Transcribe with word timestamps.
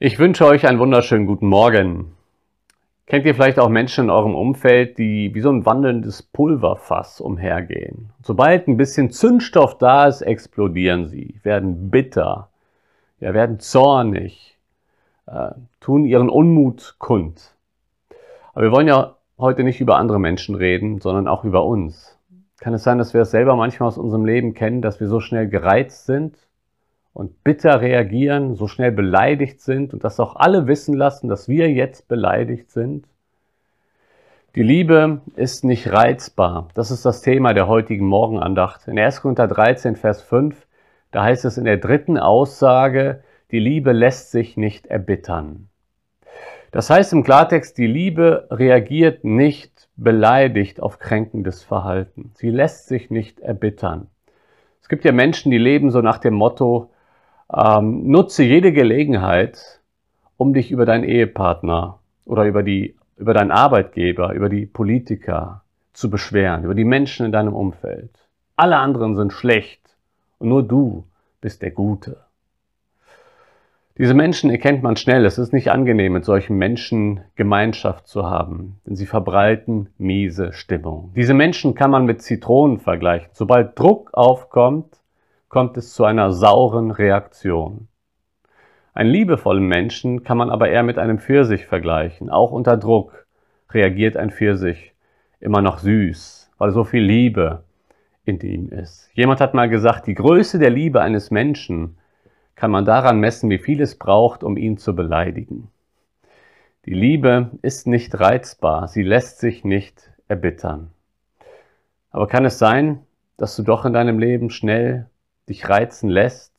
Ich 0.00 0.20
wünsche 0.20 0.46
euch 0.46 0.64
einen 0.64 0.78
wunderschönen 0.78 1.26
guten 1.26 1.48
Morgen. 1.48 2.12
Kennt 3.06 3.26
ihr 3.26 3.34
vielleicht 3.34 3.58
auch 3.58 3.68
Menschen 3.68 4.04
in 4.04 4.10
eurem 4.10 4.36
Umfeld, 4.36 4.96
die 4.96 5.34
wie 5.34 5.40
so 5.40 5.50
ein 5.50 5.66
wandelndes 5.66 6.22
Pulverfass 6.22 7.20
umhergehen? 7.20 8.10
Sobald 8.22 8.68
ein 8.68 8.76
bisschen 8.76 9.10
Zündstoff 9.10 9.76
da 9.76 10.06
ist, 10.06 10.20
explodieren 10.22 11.08
sie, 11.08 11.40
werden 11.42 11.90
bitter, 11.90 12.48
ja, 13.18 13.34
werden 13.34 13.58
zornig, 13.58 14.56
äh, 15.26 15.50
tun 15.80 16.04
ihren 16.04 16.28
Unmut 16.28 16.94
kund. 17.00 17.56
Aber 18.52 18.66
wir 18.66 18.70
wollen 18.70 18.86
ja 18.86 19.16
heute 19.36 19.64
nicht 19.64 19.80
über 19.80 19.96
andere 19.96 20.20
Menschen 20.20 20.54
reden, 20.54 21.00
sondern 21.00 21.26
auch 21.26 21.42
über 21.42 21.64
uns. 21.64 22.16
Kann 22.60 22.72
es 22.72 22.84
sein, 22.84 22.98
dass 22.98 23.14
wir 23.14 23.22
es 23.22 23.32
selber 23.32 23.56
manchmal 23.56 23.88
aus 23.88 23.98
unserem 23.98 24.24
Leben 24.24 24.54
kennen, 24.54 24.80
dass 24.80 25.00
wir 25.00 25.08
so 25.08 25.18
schnell 25.18 25.48
gereizt 25.48 26.06
sind, 26.06 26.47
und 27.18 27.42
bitter 27.42 27.80
reagieren, 27.80 28.54
so 28.54 28.68
schnell 28.68 28.92
beleidigt 28.92 29.60
sind 29.60 29.92
und 29.92 30.04
das 30.04 30.20
auch 30.20 30.36
alle 30.36 30.68
wissen 30.68 30.94
lassen, 30.94 31.28
dass 31.28 31.48
wir 31.48 31.68
jetzt 31.68 32.06
beleidigt 32.06 32.70
sind. 32.70 33.08
Die 34.54 34.62
Liebe 34.62 35.20
ist 35.34 35.64
nicht 35.64 35.92
reizbar. 35.92 36.68
Das 36.74 36.92
ist 36.92 37.04
das 37.04 37.20
Thema 37.20 37.54
der 37.54 37.66
heutigen 37.66 38.06
Morgenandacht. 38.06 38.86
In 38.86 38.96
1. 38.96 39.22
Korinther 39.22 39.48
13, 39.48 39.96
Vers 39.96 40.22
5, 40.22 40.64
da 41.10 41.24
heißt 41.24 41.44
es 41.44 41.58
in 41.58 41.64
der 41.64 41.78
dritten 41.78 42.18
Aussage, 42.18 43.24
die 43.50 43.58
Liebe 43.58 43.90
lässt 43.90 44.30
sich 44.30 44.56
nicht 44.56 44.86
erbittern. 44.86 45.68
Das 46.70 46.88
heißt 46.88 47.12
im 47.12 47.24
Klartext, 47.24 47.78
die 47.78 47.88
Liebe 47.88 48.46
reagiert 48.48 49.24
nicht 49.24 49.88
beleidigt 49.96 50.80
auf 50.80 51.00
kränkendes 51.00 51.64
Verhalten. 51.64 52.30
Sie 52.34 52.50
lässt 52.50 52.86
sich 52.86 53.10
nicht 53.10 53.40
erbittern. 53.40 54.06
Es 54.80 54.88
gibt 54.88 55.04
ja 55.04 55.10
Menschen, 55.10 55.50
die 55.50 55.58
leben 55.58 55.90
so 55.90 56.00
nach 56.00 56.18
dem 56.18 56.34
Motto, 56.34 56.92
ähm, 57.54 58.06
nutze 58.08 58.42
jede 58.42 58.72
Gelegenheit, 58.72 59.80
um 60.36 60.52
dich 60.52 60.70
über 60.70 60.86
deinen 60.86 61.04
Ehepartner 61.04 61.98
oder 62.24 62.44
über, 62.44 62.62
die, 62.62 62.96
über 63.16 63.34
deinen 63.34 63.50
Arbeitgeber, 63.50 64.32
über 64.32 64.48
die 64.48 64.66
Politiker 64.66 65.62
zu 65.92 66.10
beschweren, 66.10 66.64
über 66.64 66.74
die 66.74 66.84
Menschen 66.84 67.26
in 67.26 67.32
deinem 67.32 67.54
Umfeld. 67.54 68.10
Alle 68.56 68.76
anderen 68.76 69.16
sind 69.16 69.32
schlecht 69.32 69.80
und 70.38 70.48
nur 70.48 70.62
du 70.62 71.04
bist 71.40 71.62
der 71.62 71.70
Gute. 71.70 72.18
Diese 73.96 74.14
Menschen 74.14 74.50
erkennt 74.50 74.84
man 74.84 74.94
schnell. 74.94 75.24
Es 75.24 75.38
ist 75.38 75.52
nicht 75.52 75.72
angenehm, 75.72 76.12
mit 76.12 76.24
solchen 76.24 76.56
Menschen 76.56 77.20
Gemeinschaft 77.34 78.06
zu 78.06 78.30
haben, 78.30 78.80
denn 78.86 78.94
sie 78.94 79.06
verbreiten 79.06 79.88
miese 79.98 80.52
Stimmung. 80.52 81.12
Diese 81.16 81.34
Menschen 81.34 81.74
kann 81.74 81.90
man 81.90 82.04
mit 82.04 82.22
Zitronen 82.22 82.78
vergleichen. 82.78 83.28
Sobald 83.32 83.76
Druck 83.76 84.10
aufkommt, 84.14 84.98
kommt 85.48 85.76
es 85.76 85.92
zu 85.92 86.04
einer 86.04 86.32
sauren 86.32 86.90
Reaktion. 86.90 87.88
Einen 88.92 89.10
liebevollen 89.10 89.66
Menschen 89.66 90.24
kann 90.24 90.38
man 90.38 90.50
aber 90.50 90.68
eher 90.68 90.82
mit 90.82 90.98
einem 90.98 91.18
Pfirsich 91.18 91.66
vergleichen. 91.66 92.30
Auch 92.30 92.50
unter 92.50 92.76
Druck 92.76 93.26
reagiert 93.70 94.16
ein 94.16 94.30
Pfirsich 94.30 94.94
immer 95.40 95.62
noch 95.62 95.78
süß, 95.78 96.50
weil 96.58 96.72
so 96.72 96.84
viel 96.84 97.02
Liebe 97.02 97.62
in 98.24 98.40
ihm 98.40 98.68
ist. 98.70 99.08
Jemand 99.14 99.40
hat 99.40 99.54
mal 99.54 99.68
gesagt, 99.68 100.06
die 100.06 100.14
Größe 100.14 100.58
der 100.58 100.70
Liebe 100.70 101.00
eines 101.00 101.30
Menschen 101.30 101.96
kann 102.56 102.70
man 102.70 102.84
daran 102.84 103.20
messen, 103.20 103.50
wie 103.50 103.58
viel 103.58 103.80
es 103.80 103.96
braucht, 103.96 104.42
um 104.42 104.56
ihn 104.56 104.78
zu 104.78 104.94
beleidigen. 104.96 105.70
Die 106.84 106.94
Liebe 106.94 107.50
ist 107.62 107.86
nicht 107.86 108.18
reizbar, 108.18 108.88
sie 108.88 109.02
lässt 109.02 109.38
sich 109.38 109.64
nicht 109.64 110.10
erbittern. 110.26 110.90
Aber 112.10 112.26
kann 112.26 112.44
es 112.44 112.58
sein, 112.58 113.00
dass 113.36 113.54
du 113.54 113.62
doch 113.62 113.84
in 113.84 113.92
deinem 113.92 114.18
Leben 114.18 114.50
schnell 114.50 115.06
dich 115.48 115.68
reizen 115.68 116.10
lässt, 116.10 116.52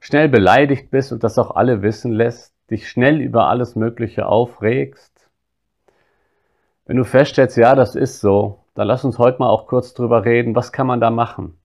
schnell 0.00 0.28
beleidigt 0.28 0.90
bist 0.90 1.12
und 1.12 1.22
das 1.22 1.38
auch 1.38 1.54
alle 1.54 1.82
wissen 1.82 2.12
lässt, 2.12 2.54
dich 2.70 2.88
schnell 2.88 3.20
über 3.20 3.48
alles 3.48 3.76
Mögliche 3.76 4.26
aufregst. 4.26 5.30
Wenn 6.86 6.96
du 6.96 7.04
feststellst, 7.04 7.56
ja, 7.56 7.74
das 7.74 7.94
ist 7.94 8.20
so, 8.20 8.64
dann 8.74 8.88
lass 8.88 9.04
uns 9.04 9.18
heute 9.18 9.38
mal 9.38 9.48
auch 9.48 9.66
kurz 9.66 9.94
drüber 9.94 10.24
reden, 10.24 10.56
was 10.56 10.72
kann 10.72 10.86
man 10.86 11.00
da 11.00 11.10
machen? 11.10 11.58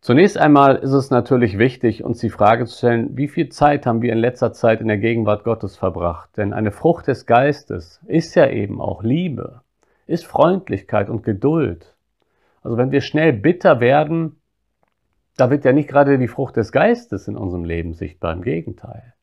Zunächst 0.00 0.38
einmal 0.38 0.76
ist 0.76 0.92
es 0.92 1.10
natürlich 1.10 1.58
wichtig, 1.58 2.04
uns 2.04 2.18
die 2.20 2.30
Frage 2.30 2.66
zu 2.66 2.78
stellen, 2.78 3.16
wie 3.16 3.26
viel 3.26 3.48
Zeit 3.48 3.84
haben 3.84 4.00
wir 4.00 4.12
in 4.12 4.18
letzter 4.18 4.52
Zeit 4.52 4.80
in 4.80 4.86
der 4.86 4.98
Gegenwart 4.98 5.42
Gottes 5.42 5.76
verbracht? 5.76 6.36
Denn 6.36 6.52
eine 6.52 6.70
Frucht 6.70 7.08
des 7.08 7.26
Geistes 7.26 8.00
ist 8.06 8.36
ja 8.36 8.48
eben 8.48 8.80
auch 8.80 9.02
Liebe, 9.02 9.60
ist 10.06 10.24
Freundlichkeit 10.24 11.10
und 11.10 11.24
Geduld. 11.24 11.96
Also 12.62 12.76
wenn 12.76 12.92
wir 12.92 13.00
schnell 13.00 13.32
bitter 13.32 13.80
werden, 13.80 14.40
da 15.38 15.50
wird 15.50 15.64
ja 15.64 15.72
nicht 15.72 15.88
gerade 15.88 16.18
die 16.18 16.28
Frucht 16.28 16.56
des 16.56 16.72
Geistes 16.72 17.28
in 17.28 17.36
unserem 17.36 17.64
Leben 17.64 17.94
sichtbar, 17.94 18.32
im 18.32 18.42
Gegenteil. 18.42 19.14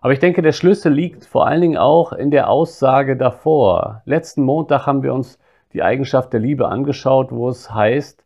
Aber 0.00 0.12
ich 0.12 0.18
denke, 0.18 0.40
der 0.40 0.52
Schlüssel 0.52 0.92
liegt 0.92 1.24
vor 1.24 1.46
allen 1.46 1.60
Dingen 1.60 1.76
auch 1.76 2.12
in 2.12 2.30
der 2.30 2.48
Aussage 2.48 3.16
davor. 3.16 4.02
Letzten 4.04 4.42
Montag 4.42 4.86
haben 4.86 5.02
wir 5.02 5.12
uns 5.12 5.38
die 5.72 5.82
Eigenschaft 5.82 6.32
der 6.32 6.40
Liebe 6.40 6.68
angeschaut, 6.68 7.30
wo 7.30 7.48
es 7.48 7.72
heißt, 7.72 8.24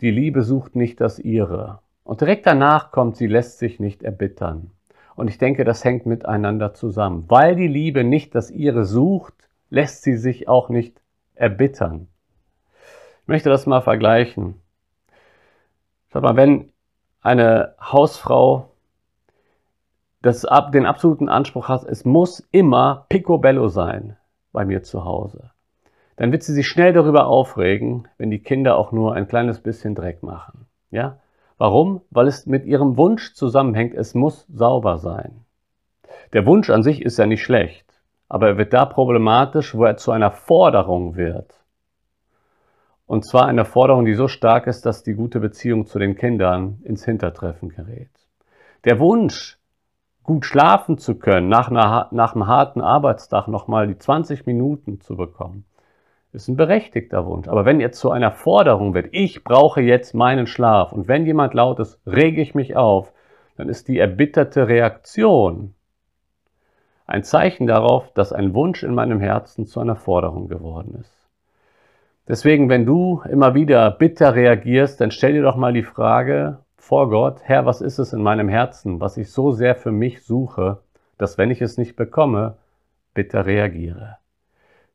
die 0.00 0.10
Liebe 0.10 0.42
sucht 0.42 0.76
nicht 0.76 1.00
das 1.00 1.18
ihre. 1.18 1.80
Und 2.04 2.20
direkt 2.20 2.46
danach 2.46 2.92
kommt, 2.92 3.16
sie 3.16 3.26
lässt 3.26 3.58
sich 3.58 3.80
nicht 3.80 4.02
erbittern. 4.02 4.70
Und 5.16 5.28
ich 5.28 5.38
denke, 5.38 5.64
das 5.64 5.84
hängt 5.84 6.06
miteinander 6.06 6.74
zusammen. 6.74 7.24
Weil 7.28 7.56
die 7.56 7.68
Liebe 7.68 8.04
nicht 8.04 8.34
das 8.34 8.50
ihre 8.50 8.84
sucht, 8.84 9.34
lässt 9.70 10.02
sie 10.02 10.16
sich 10.16 10.48
auch 10.48 10.68
nicht 10.68 11.00
erbittern. 11.34 12.08
Ich 13.22 13.28
möchte 13.28 13.48
das 13.48 13.66
mal 13.66 13.80
vergleichen. 13.80 14.60
Sag 16.14 16.22
mal, 16.22 16.36
wenn 16.36 16.70
eine 17.22 17.74
Hausfrau 17.80 18.70
das, 20.22 20.46
den 20.72 20.86
absoluten 20.86 21.28
Anspruch 21.28 21.66
hat, 21.66 21.82
es 21.82 22.04
muss 22.04 22.38
immer 22.52 23.06
picobello 23.08 23.66
sein 23.66 24.16
bei 24.52 24.64
mir 24.64 24.84
zu 24.84 25.04
Hause, 25.04 25.50
dann 26.14 26.30
wird 26.30 26.44
sie 26.44 26.52
sich 26.52 26.68
schnell 26.68 26.92
darüber 26.92 27.26
aufregen, 27.26 28.06
wenn 28.16 28.30
die 28.30 28.38
Kinder 28.38 28.76
auch 28.76 28.92
nur 28.92 29.14
ein 29.14 29.26
kleines 29.26 29.58
bisschen 29.58 29.96
Dreck 29.96 30.22
machen. 30.22 30.66
Ja? 30.92 31.18
Warum? 31.58 32.02
Weil 32.10 32.28
es 32.28 32.46
mit 32.46 32.64
ihrem 32.64 32.96
Wunsch 32.96 33.34
zusammenhängt, 33.34 33.92
es 33.92 34.14
muss 34.14 34.46
sauber 34.46 34.98
sein. 34.98 35.44
Der 36.32 36.46
Wunsch 36.46 36.70
an 36.70 36.84
sich 36.84 37.02
ist 37.02 37.18
ja 37.18 37.26
nicht 37.26 37.42
schlecht, 37.42 37.86
aber 38.28 38.50
er 38.50 38.56
wird 38.56 38.72
da 38.72 38.84
problematisch, 38.84 39.74
wo 39.74 39.84
er 39.84 39.96
zu 39.96 40.12
einer 40.12 40.30
Forderung 40.30 41.16
wird. 41.16 41.63
Und 43.06 43.26
zwar 43.26 43.46
eine 43.46 43.64
Forderung, 43.64 44.04
die 44.04 44.14
so 44.14 44.28
stark 44.28 44.66
ist, 44.66 44.86
dass 44.86 45.02
die 45.02 45.14
gute 45.14 45.40
Beziehung 45.40 45.86
zu 45.86 45.98
den 45.98 46.16
Kindern 46.16 46.80
ins 46.84 47.04
Hintertreffen 47.04 47.68
gerät. 47.68 48.10
Der 48.84 48.98
Wunsch, 48.98 49.58
gut 50.22 50.46
schlafen 50.46 50.96
zu 50.96 51.18
können, 51.18 51.48
nach, 51.48 51.70
einer, 51.70 52.08
nach 52.12 52.34
einem 52.34 52.46
harten 52.46 52.80
Arbeitstag 52.80 53.46
nochmal 53.46 53.86
die 53.86 53.98
20 53.98 54.46
Minuten 54.46 55.00
zu 55.00 55.16
bekommen, 55.16 55.66
ist 56.32 56.48
ein 56.48 56.56
berechtigter 56.56 57.26
Wunsch. 57.26 57.46
Aber 57.46 57.64
wenn 57.64 57.80
jetzt 57.80 58.00
zu 58.00 58.10
einer 58.10 58.32
Forderung 58.32 58.94
wird, 58.94 59.08
ich 59.12 59.44
brauche 59.44 59.80
jetzt 59.80 60.14
meinen 60.14 60.46
Schlaf 60.46 60.92
und 60.92 61.06
wenn 61.06 61.26
jemand 61.26 61.54
laut 61.54 61.78
ist, 61.78 62.00
rege 62.06 62.40
ich 62.40 62.54
mich 62.54 62.74
auf, 62.74 63.12
dann 63.56 63.68
ist 63.68 63.86
die 63.88 63.98
erbitterte 63.98 64.66
Reaktion 64.66 65.74
ein 67.06 67.22
Zeichen 67.22 67.66
darauf, 67.66 68.10
dass 68.14 68.32
ein 68.32 68.54
Wunsch 68.54 68.82
in 68.82 68.94
meinem 68.94 69.20
Herzen 69.20 69.66
zu 69.66 69.78
einer 69.78 69.96
Forderung 69.96 70.48
geworden 70.48 70.96
ist. 71.00 71.23
Deswegen, 72.26 72.70
wenn 72.70 72.86
du 72.86 73.20
immer 73.28 73.54
wieder 73.54 73.90
bitter 73.90 74.34
reagierst, 74.34 74.98
dann 74.98 75.10
stell 75.10 75.34
dir 75.34 75.42
doch 75.42 75.56
mal 75.56 75.74
die 75.74 75.82
Frage 75.82 76.60
vor 76.74 77.10
Gott, 77.10 77.40
Herr, 77.42 77.66
was 77.66 77.82
ist 77.82 77.98
es 77.98 78.14
in 78.14 78.22
meinem 78.22 78.48
Herzen, 78.48 78.98
was 78.98 79.18
ich 79.18 79.30
so 79.30 79.52
sehr 79.52 79.74
für 79.74 79.92
mich 79.92 80.22
suche, 80.22 80.78
dass 81.18 81.36
wenn 81.36 81.50
ich 81.50 81.60
es 81.60 81.76
nicht 81.76 81.96
bekomme, 81.96 82.56
bitter 83.12 83.44
reagiere. 83.44 84.16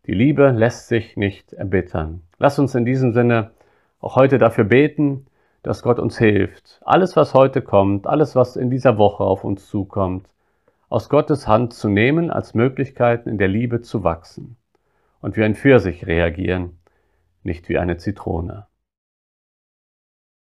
Die 0.07 0.13
Liebe 0.13 0.49
lässt 0.49 0.87
sich 0.87 1.17
nicht 1.17 1.53
erbittern. 1.53 2.23
Lass 2.39 2.57
uns 2.57 2.73
in 2.73 2.83
diesem 2.83 3.13
Sinne 3.13 3.51
auch 4.01 4.15
heute 4.15 4.39
dafür 4.39 4.63
beten, 4.63 5.27
dass 5.61 5.83
Gott 5.83 5.99
uns 5.99 6.17
hilft, 6.17 6.81
alles, 6.83 7.15
was 7.15 7.35
heute 7.35 7.61
kommt, 7.61 8.07
alles, 8.07 8.35
was 8.35 8.55
in 8.55 8.71
dieser 8.71 8.97
Woche 8.97 9.23
auf 9.23 9.43
uns 9.43 9.67
zukommt, 9.67 10.25
aus 10.89 11.09
Gottes 11.09 11.47
Hand 11.47 11.73
zu 11.73 11.89
nehmen, 11.89 12.31
als 12.31 12.55
Möglichkeiten 12.55 13.29
in 13.29 13.37
der 13.37 13.49
Liebe 13.49 13.81
zu 13.81 14.03
wachsen 14.03 14.55
und 15.21 15.37
wie 15.37 15.43
ein 15.43 15.53
Pfirsich 15.53 16.07
reagieren 16.07 16.78
nicht 17.43 17.69
wie 17.69 17.77
eine 17.77 17.97
Zitrone. 17.97 18.68